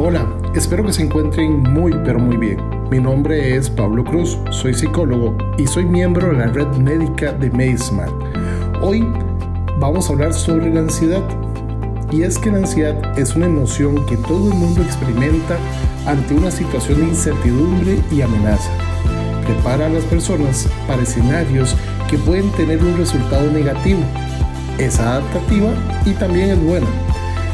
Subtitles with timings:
[0.00, 2.60] Hola, espero que se encuentren muy pero muy bien.
[2.88, 7.50] Mi nombre es Pablo Cruz, soy psicólogo y soy miembro de la red médica de
[7.50, 8.12] MedSmart.
[8.80, 9.04] Hoy
[9.80, 11.20] vamos a hablar sobre la ansiedad.
[12.12, 15.58] Y es que la ansiedad es una emoción que todo el mundo experimenta
[16.06, 18.70] ante una situación de incertidumbre y amenaza.
[19.46, 21.74] Prepara a las personas para escenarios
[22.08, 24.00] que pueden tener un resultado negativo.
[24.78, 25.70] Es adaptativa
[26.06, 26.86] y también es buena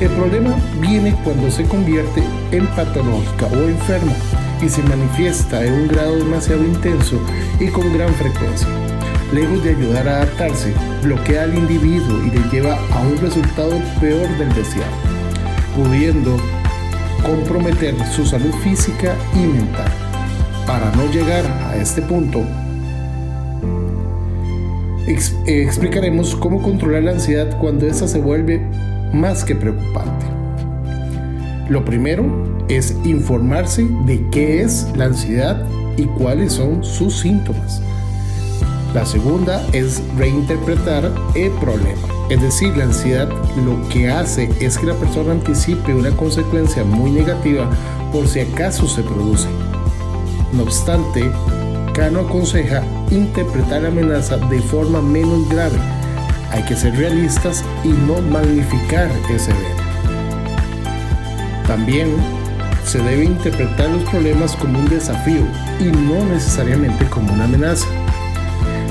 [0.00, 2.22] el problema viene cuando se convierte
[2.52, 4.12] en patológica o enferma
[4.62, 7.20] y se manifiesta en un grado demasiado intenso
[7.58, 8.68] y con gran frecuencia.
[9.32, 14.28] Lejos de ayudar a adaptarse, bloquea al individuo y le lleva a un resultado peor
[14.38, 14.90] del deseado,
[15.76, 16.36] pudiendo
[17.22, 19.92] comprometer su salud física y mental.
[20.66, 22.42] Para no llegar a este punto,
[25.46, 28.62] explicaremos cómo controlar la ansiedad cuando esta se vuelve
[29.12, 30.26] más que preocupante.
[31.68, 35.64] Lo primero es informarse de qué es la ansiedad
[35.96, 37.80] y cuáles son sus síntomas.
[38.94, 42.08] La segunda es reinterpretar el problema.
[42.28, 43.28] Es decir, la ansiedad
[43.64, 47.68] lo que hace es que la persona anticipe una consecuencia muy negativa
[48.12, 49.48] por si acaso se produce.
[50.52, 51.30] No obstante,
[51.94, 55.76] Cano aconseja interpretar la amenaza de forma menos grave
[56.52, 59.82] hay que ser realistas y no magnificar ese evento.
[61.66, 62.08] También
[62.84, 65.42] se debe interpretar los problemas como un desafío
[65.78, 67.86] y no necesariamente como una amenaza.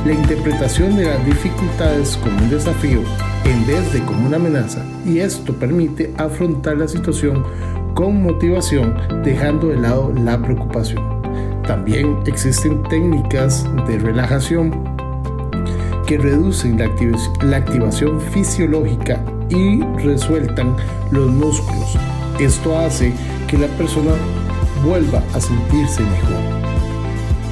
[0.05, 3.02] La interpretación de las dificultades como un desafío
[3.43, 7.43] en vez de como una amenaza y esto permite afrontar la situación
[7.95, 11.03] con motivación dejando de lado la preocupación.
[11.67, 14.98] También existen técnicas de relajación
[16.09, 20.75] que reducen la, activación fisiológica y resueltan
[21.11, 21.99] los músculos.
[22.39, 23.13] Esto hace
[23.47, 24.13] que la persona
[24.83, 26.41] vuelva a sentirse mejor.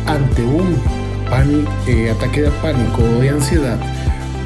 [0.08, 0.75] Ante un
[1.85, 3.78] eh, ataque de pánico o de ansiedad,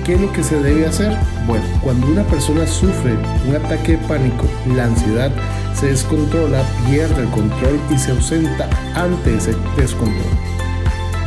[0.06, 1.18] ¿qué es lo que se debe hacer?
[1.48, 3.16] Bueno, cuando una persona sufre
[3.48, 4.44] un ataque de pánico,
[4.76, 5.32] la ansiedad
[5.74, 10.52] se descontrola, pierde el control y se ausenta ante ese descontrol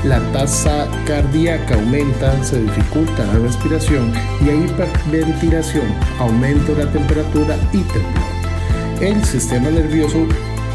[0.05, 4.13] la tasa cardíaca aumenta, se dificulta la respiración
[4.45, 5.87] y hay hiperventilación,
[6.19, 9.01] aumento de la temperatura y temblor.
[9.01, 10.27] El sistema nervioso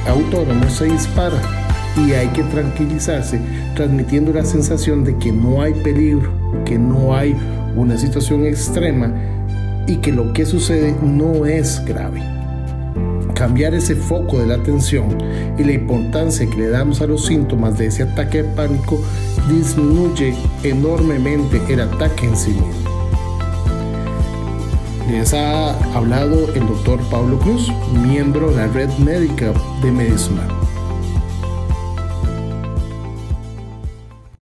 [0.08, 1.40] autónomo se dispara
[1.96, 3.40] y hay que tranquilizarse
[3.76, 6.32] transmitiendo la sensación de que no hay peligro,
[6.66, 7.36] que no hay
[7.76, 9.14] una situación extrema
[9.86, 12.39] y que lo que sucede no es grave
[13.40, 15.18] cambiar ese foco de la atención
[15.58, 19.02] y la importancia que le damos a los síntomas de ese ataque de pánico
[19.48, 22.90] disminuye enormemente el ataque en sí mismo.
[25.10, 30.69] Les ha hablado el doctor Pablo Cruz, miembro de la red médica de Medismar.